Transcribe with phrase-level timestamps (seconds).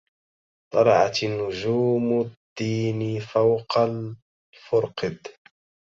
[0.73, 5.27] طلعت نجوم الدين فوق الفرقد